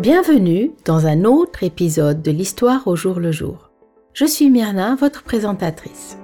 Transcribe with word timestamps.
Bienvenue 0.00 0.72
dans 0.84 1.06
un 1.06 1.24
autre 1.24 1.62
épisode 1.62 2.20
de 2.22 2.32
l'Histoire 2.32 2.88
au 2.88 2.96
jour 2.96 3.20
le 3.20 3.30
jour. 3.30 3.70
Je 4.12 4.24
suis 4.24 4.50
Myrna, 4.50 4.96
votre 4.96 5.22
présentatrice. 5.22 6.18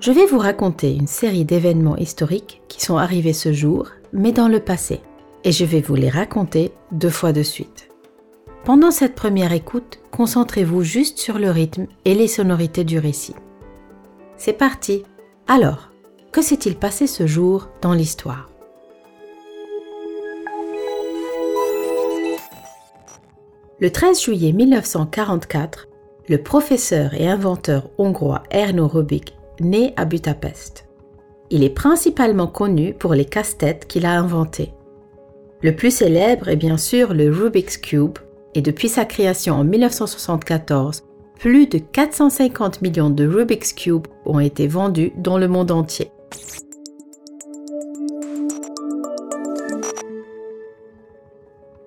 Je 0.00 0.12
vais 0.12 0.26
vous 0.26 0.38
raconter 0.38 0.94
une 0.94 1.08
série 1.08 1.44
d'événements 1.44 1.96
historiques 1.96 2.62
qui 2.68 2.80
sont 2.80 2.98
arrivés 2.98 3.32
ce 3.32 3.52
jour, 3.52 3.88
mais 4.12 4.30
dans 4.30 4.46
le 4.46 4.60
passé, 4.60 5.00
et 5.42 5.50
je 5.50 5.64
vais 5.64 5.80
vous 5.80 5.96
les 5.96 6.08
raconter 6.08 6.70
deux 6.92 7.10
fois 7.10 7.32
de 7.32 7.42
suite. 7.42 7.88
Pendant 8.64 8.92
cette 8.92 9.16
première 9.16 9.52
écoute, 9.52 9.98
concentrez-vous 10.12 10.84
juste 10.84 11.18
sur 11.18 11.40
le 11.40 11.50
rythme 11.50 11.88
et 12.04 12.14
les 12.14 12.28
sonorités 12.28 12.84
du 12.84 13.00
récit. 13.00 13.34
C'est 14.36 14.52
parti 14.52 15.02
Alors, 15.48 15.90
que 16.30 16.42
s'est-il 16.42 16.76
passé 16.76 17.08
ce 17.08 17.26
jour 17.26 17.68
dans 17.82 17.92
l'histoire? 17.92 18.48
Le 23.80 23.90
13 23.90 24.22
juillet 24.22 24.52
1944, 24.52 25.88
le 26.28 26.38
professeur 26.38 27.14
et 27.14 27.26
inventeur 27.28 27.90
hongrois 27.98 28.44
Erno 28.52 28.86
Rubik 28.86 29.37
naît 29.60 29.94
à 29.96 30.04
Budapest. 30.04 30.88
Il 31.50 31.64
est 31.64 31.70
principalement 31.70 32.46
connu 32.46 32.94
pour 32.94 33.14
les 33.14 33.24
casse-têtes 33.24 33.86
qu'il 33.86 34.06
a 34.06 34.18
inventés. 34.18 34.72
Le 35.62 35.74
plus 35.74 35.90
célèbre 35.90 36.48
est 36.48 36.56
bien 36.56 36.76
sûr 36.76 37.14
le 37.14 37.30
Rubik's 37.30 37.78
Cube, 37.78 38.18
et 38.54 38.62
depuis 38.62 38.88
sa 38.88 39.04
création 39.04 39.54
en 39.54 39.64
1974, 39.64 41.04
plus 41.38 41.66
de 41.66 41.78
450 41.78 42.82
millions 42.82 43.10
de 43.10 43.26
Rubik's 43.26 43.72
Cube 43.72 44.06
ont 44.26 44.40
été 44.40 44.66
vendus 44.66 45.12
dans 45.16 45.38
le 45.38 45.48
monde 45.48 45.70
entier. 45.70 46.10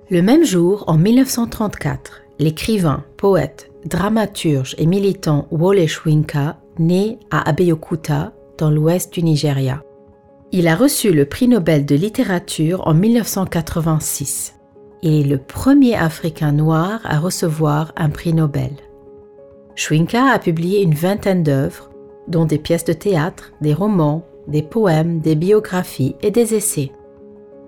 Le 0.10 0.22
même 0.22 0.44
jour, 0.44 0.84
en 0.88 0.98
1934, 0.98 2.22
l'écrivain, 2.40 3.06
poète, 3.16 3.72
dramaturge 3.86 4.76
et 4.78 4.86
militant 4.86 5.48
Wole 5.52 5.88
Soyinka 5.88 6.61
naît 6.82 7.20
à 7.30 7.48
Abeokuta, 7.50 8.34
dans 8.58 8.70
l'ouest 8.70 9.14
du 9.14 9.24
Nigeria. 9.24 9.84
Il 10.52 10.68
a 10.68 10.76
reçu 10.76 11.14
le 11.14 11.26
prix 11.26 11.48
Nobel 11.48 11.86
de 11.86 11.96
littérature 11.96 12.86
en 12.88 12.94
1986. 12.94 14.56
Il 15.02 15.14
est 15.14 15.30
le 15.30 15.38
premier 15.38 15.96
Africain 15.96 16.52
noir 16.52 17.00
à 17.06 17.20
recevoir 17.20 17.94
un 17.96 18.09
prix 18.09 18.34
Nobel. 18.34 18.72
Schwinka 19.76 20.26
a 20.26 20.40
publié 20.40 20.82
une 20.82 20.94
vingtaine 20.94 21.44
d'œuvres, 21.44 21.90
dont 22.28 22.46
des 22.46 22.58
pièces 22.58 22.86
de 22.86 22.94
théâtre, 22.94 23.54
des 23.62 23.74
romans, 23.74 24.26
des 24.48 24.62
poèmes, 24.62 25.20
des 25.20 25.36
biographies 25.36 26.16
et 26.22 26.32
des 26.32 26.54
essais. 26.54 26.92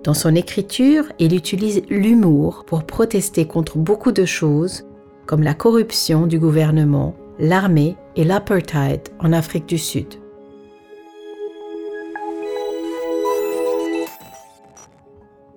Dans 0.04 0.14
son 0.14 0.36
écriture, 0.36 1.06
il 1.18 1.34
utilise 1.34 1.82
l'humour 1.90 2.66
pour 2.68 2.84
protester 2.84 3.46
contre 3.46 3.78
beaucoup 3.78 4.12
de 4.12 4.26
choses, 4.26 4.84
comme 5.26 5.44
la 5.44 5.54
corruption 5.54 6.28
du 6.28 6.40
gouvernement, 6.40 7.16
l'armée 7.40 7.96
et 8.16 8.24
l'apartheid 8.24 9.10
en 9.20 9.34
Afrique 9.34 9.66
du 9.66 9.78
Sud. 9.78 10.08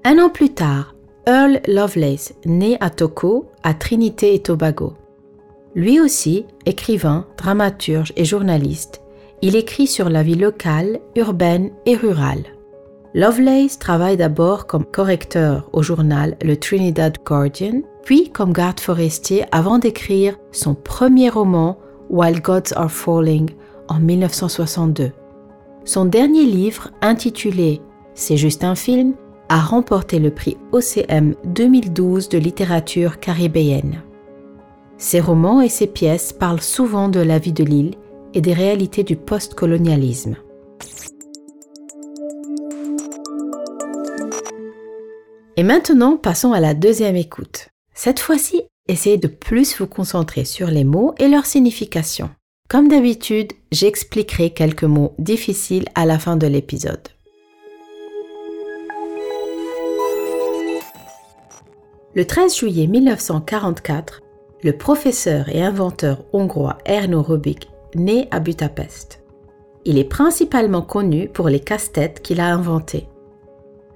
Un 0.05 0.19
an 0.19 0.31
plus 0.31 0.51
tard, 0.51 0.95
Earl 1.27 1.61
Lovelace 1.67 2.33
naît 2.45 2.77
à 2.81 2.91
Toko, 2.91 3.47
à 3.65 3.75
Trinité 3.75 4.35
et 4.35 4.39
Tobago. 4.41 4.95
Lui 5.75 6.01
aussi, 6.01 6.47
écrivain, 6.65 7.27
dramaturge 7.37 8.13
et 8.17 8.25
journaliste, 8.25 9.03
il 9.43 9.57
écrit 9.57 9.87
sur 9.87 10.09
la 10.09 10.23
vie 10.23 10.37
locale, 10.37 11.01
urbaine 11.17 11.71
et 11.85 11.97
rurale. 11.97 12.45
Lovelace 13.15 13.79
travaille 13.79 14.17
d'abord 14.17 14.67
comme 14.67 14.85
correcteur 14.85 15.69
au 15.73 15.83
journal 15.83 16.37
Le 16.43 16.57
Trinidad 16.57 17.19
Guardian, 17.25 17.83
puis 18.05 18.31
comme 18.31 18.53
garde 18.53 18.79
forestier 18.79 19.45
avant 19.53 19.79
d'écrire 19.79 20.39
son 20.53 20.75
premier 20.75 21.31
roman 21.31 21.79
While 22.11 22.41
Gods 22.41 22.73
Are 22.75 22.91
Falling 22.91 23.51
en 23.89 23.99
1962. 24.01 25.13
Son 25.85 26.05
dernier 26.05 26.45
livre, 26.45 26.91
intitulé 27.01 27.81
C'est 28.15 28.37
juste 28.37 28.65
un 28.65 28.75
film, 28.75 29.15
a 29.49 29.61
remporté 29.61 30.19
le 30.19 30.31
prix 30.31 30.57
OCM 30.73 31.35
2012 31.45 32.29
de 32.29 32.39
littérature 32.39 33.21
caribéenne. 33.21 34.03
Ses 34.99 35.21
romans 35.21 35.61
et 35.61 35.69
ses 35.69 35.87
pièces 35.87 36.33
parlent 36.33 36.61
souvent 36.61 37.09
de 37.09 37.21
la 37.21 37.39
vie 37.39 37.53
de 37.53 37.65
l'île 37.65 37.95
et 38.35 38.41
des 38.41 38.55
réalités 38.55 39.05
du 39.05 39.17
postcolonialisme. 39.17 40.37
Et 45.57 45.63
maintenant, 45.63 46.17
passons 46.17 46.53
à 46.53 46.61
la 46.61 46.75
deuxième 46.75 47.17
écoute. 47.17 47.69
Cette 47.95 48.21
fois-ci, 48.21 48.63
essayez 48.89 49.19
de 49.19 49.29
plus 49.29 49.79
vous 49.79 49.87
concentrer 49.87 50.45
sur 50.45 50.69
les 50.69 50.85
mots 50.85 51.15
et 51.19 51.29
leur 51.29 51.47
signification. 51.47 52.31
Comme 52.69 52.89
d'habitude, 52.89 53.53
j'expliquerai 53.71 54.51
quelques 54.51 54.85
mots 54.85 55.15
difficiles 55.19 55.85
à 55.95 56.05
la 56.05 56.19
fin 56.19 56.37
de 56.37 56.47
l'épisode. 56.47 57.09
Le 62.15 62.25
13 62.25 62.57
juillet 62.57 62.87
1944, 62.87 64.23
le 64.63 64.73
professeur 64.73 65.49
et 65.49 65.63
inventeur 65.63 66.25
hongrois 66.33 66.79
Erno 66.87 67.23
Rubik 67.23 67.69
naît 67.95 68.27
à 68.31 68.41
Budapest. 68.41 69.23
Il 69.85 69.99
est 69.99 70.05
principalement 70.05 70.83
connu 70.83 71.29
pour 71.29 71.49
les 71.49 71.61
casse-têtes 71.61 72.23
qu'il 72.23 72.41
a 72.41 72.53
inventés. 72.53 73.07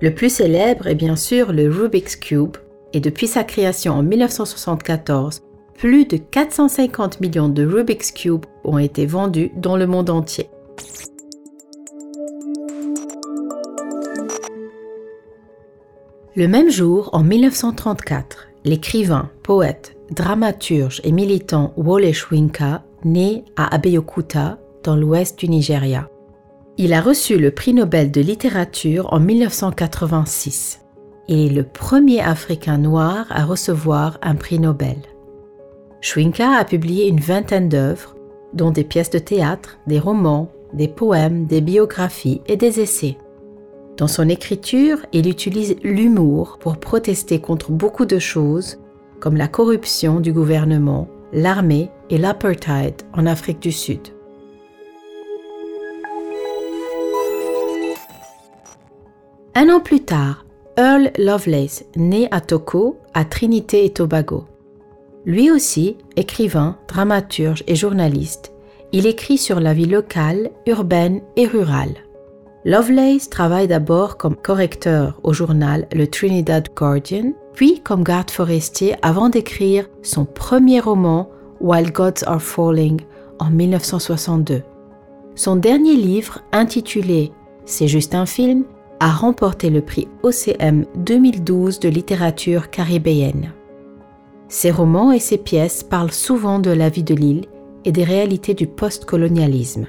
Le 0.01 0.15
plus 0.15 0.31
célèbre 0.31 0.87
est 0.87 0.95
bien 0.95 1.17
sûr 1.17 1.53
le 1.53 1.69
Rubik's 1.69 2.17
Cube, 2.17 2.57
et 2.93 3.01
depuis 3.01 3.27
sa 3.27 3.45
création 3.45 3.95
en 3.95 4.03
1974, 4.03 5.43
plus 5.75 6.05
de 6.05 6.17
450 6.17 7.21
millions 7.21 7.49
de 7.49 7.65
Rubik's 7.65 8.12
Cube 8.12 8.45
ont 8.65 8.78
été 8.78 9.06
vendus 9.06 9.51
dans 9.56 9.77
le 9.77 9.87
monde 9.87 10.11
entier. 10.11 10.51
Le 16.37 16.47
même 16.47 16.71
jour, 16.71 17.11
en 17.12 17.23
1934, 17.23 18.49
l'écrivain, 18.65 19.31
poète, 19.43 19.97
dramaturge 20.11 21.01
et 21.05 21.12
militant 21.12 21.72
Wole 21.77 22.15
Soyinka 22.15 22.83
naît 23.05 23.45
à 23.57 23.75
Abeokuta, 23.75 24.59
dans 24.83 24.97
l'ouest 24.97 25.39
du 25.39 25.49
Nigeria. 25.49 26.09
Il 26.78 26.95
a 26.95 27.01
reçu 27.01 27.39
le 27.39 27.51
prix 27.51 27.75
Nobel 27.75 28.11
de 28.11 28.21
littérature 28.21 29.12
en 29.12 29.21
1986. 29.21 30.81
Est 31.32 31.48
le 31.48 31.62
premier 31.62 32.20
Africain 32.20 32.76
noir 32.76 33.26
à 33.30 33.44
recevoir 33.44 34.18
un 34.20 34.34
prix 34.34 34.58
Nobel. 34.58 34.96
Schwinka 36.00 36.50
a 36.58 36.64
publié 36.64 37.06
une 37.06 37.20
vingtaine 37.20 37.68
d'œuvres, 37.68 38.16
dont 38.52 38.72
des 38.72 38.82
pièces 38.82 39.10
de 39.10 39.20
théâtre, 39.20 39.78
des 39.86 40.00
romans, 40.00 40.50
des 40.72 40.88
poèmes, 40.88 41.46
des 41.46 41.60
biographies 41.60 42.41
et 42.46 42.56
des 42.56 42.80
essais. 42.80 43.16
Dans 43.96 44.08
son 44.08 44.28
écriture, 44.28 44.98
il 45.12 45.28
utilise 45.28 45.76
l'humour 45.84 46.58
pour 46.58 46.78
protester 46.78 47.41
contre 47.41 47.70
beaucoup 47.70 48.06
de 48.06 48.18
choses, 48.18 48.80
comme 49.20 49.36
la 49.36 49.47
corruption 49.47 50.18
du 50.18 50.33
gouvernement, 50.33 51.06
l'armée 51.33 51.91
et 52.10 52.18
l'apartheid 52.18 53.03
en 53.12 53.24
Afrique 53.26 53.60
du 53.60 53.71
Sud. 53.71 54.00
Un 59.54 59.68
an 59.68 59.78
plus 59.78 60.00
tard, 60.00 60.44
Earl 60.80 61.10
Lovelace 61.18 61.84
naît 61.94 62.28
à 62.30 62.41
Toko, 62.41 62.97
à 63.12 63.27
Trinité 63.27 63.84
et 63.84 63.91
Tobago. 63.91 64.44
Lui 65.27 65.50
aussi, 65.50 65.98
écrivain, 66.16 66.78
dramaturge 66.88 67.62
et 67.66 67.74
journaliste, 67.74 68.54
il 68.92 69.06
écrit 69.06 69.36
sur 69.36 69.60
la 69.60 69.74
vie 69.74 69.84
locale, 69.84 70.48
urbaine 70.66 71.21
et 71.36 71.47
rurale. 71.47 71.97
Lovelace 72.65 73.28
travaille 73.28 73.68
d'abord 73.68 74.16
comme 74.16 74.34
correcteur 74.34 75.21
au 75.22 75.34
journal 75.34 75.86
Le 75.92 76.06
Trinidad 76.06 76.71
Guardian, 76.74 77.34
puis 77.53 77.80
comme 77.80 78.03
garde 78.03 78.30
forestier 78.30 78.94
avant 79.03 79.28
d'écrire 79.28 79.86
son 80.00 80.24
premier 80.24 80.80
roman 80.80 81.28
While 81.60 81.92
Gods 81.92 82.24
Are 82.24 82.41
Falling 82.41 83.03
en 83.38 83.50
1962. 83.50 84.62
Son 85.34 85.56
dernier 85.56 85.97
livre, 85.97 86.38
intitulé 86.53 87.33
C'est 87.66 87.88
juste 87.88 88.15
un 88.15 88.24
film, 88.24 88.65
a 89.00 89.10
remporté 89.10 89.70
le 89.70 89.80
prix 89.80 90.08
OCM 90.22 90.84
2012 90.94 91.80
de 91.80 91.88
littérature 91.88 92.70
caribéenne. 92.70 93.52
Ses 94.48 94.70
romans 94.70 95.10
et 95.10 95.18
ses 95.18 95.38
pièces 95.38 95.82
parlent 95.82 96.12
souvent 96.12 96.58
de 96.58 96.70
la 96.70 96.91
vie 96.91 97.02
de 97.02 97.14
l'île 97.14 97.47
et 97.86 97.92
des 97.92 98.04
réalités 98.04 98.52
du 98.52 98.66
postcolonialisme. 98.66 99.86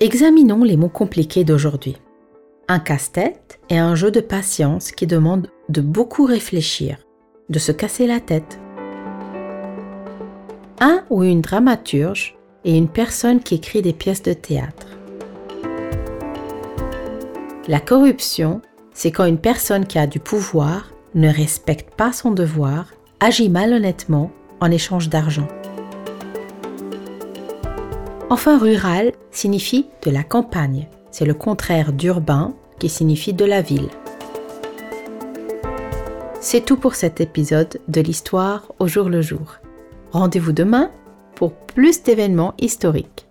Examinons 0.00 0.64
les 0.64 0.76
mots 0.76 0.88
compliqués 0.88 1.44
d'aujourd'hui. 1.44 1.96
Un 2.68 2.78
casse-tête 2.80 3.60
est 3.68 3.78
un 3.78 3.94
jeu 3.94 4.10
de 4.10 4.20
patience 4.20 4.90
qui 4.90 5.06
demande 5.06 5.50
de 5.68 5.80
beaucoup 5.80 6.24
réfléchir, 6.24 6.98
de 7.48 7.58
se 7.58 7.72
casser 7.72 8.06
la 8.06 8.20
tête. 8.20 8.58
Un 10.80 11.02
ou 11.10 11.22
une 11.22 11.40
dramaturge 11.40 12.37
est 12.64 12.76
une 12.76 12.88
personne 12.88 13.40
qui 13.40 13.56
écrit 13.56 13.82
des 13.82 13.92
pièces 13.92 14.22
de 14.22 14.32
théâtre. 14.32 14.86
La 17.68 17.80
corruption, 17.80 18.62
c'est 18.92 19.12
quand 19.12 19.26
une 19.26 19.38
personne 19.38 19.86
qui 19.86 19.98
a 19.98 20.06
du 20.06 20.20
pouvoir 20.20 20.90
ne 21.14 21.28
respecte 21.28 21.94
pas 21.94 22.12
son 22.12 22.30
devoir, 22.30 22.86
agit 23.20 23.48
malhonnêtement 23.48 24.30
en 24.60 24.70
échange 24.70 25.08
d'argent. 25.08 25.48
Enfin, 28.30 28.58
rural 28.58 29.12
signifie 29.30 29.86
de 30.04 30.10
la 30.10 30.22
campagne. 30.22 30.88
C'est 31.10 31.24
le 31.24 31.34
contraire 31.34 31.92
d'urbain 31.92 32.54
qui 32.78 32.88
signifie 32.88 33.32
de 33.32 33.44
la 33.44 33.62
ville. 33.62 33.88
C'est 36.40 36.64
tout 36.64 36.76
pour 36.76 36.94
cet 36.94 37.20
épisode 37.20 37.80
de 37.88 38.00
l'histoire 38.00 38.72
au 38.78 38.86
jour 38.86 39.08
le 39.08 39.22
jour. 39.22 39.56
Rendez-vous 40.12 40.52
demain 40.52 40.90
pour 41.34 41.52
plus 41.54 42.02
d'événements 42.02 42.54
historiques. 42.58 43.27